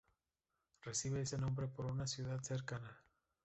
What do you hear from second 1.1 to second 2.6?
ese nombre por una ciudad